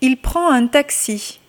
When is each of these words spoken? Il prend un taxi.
Il 0.00 0.16
prend 0.16 0.50
un 0.50 0.68
taxi. 0.68 1.40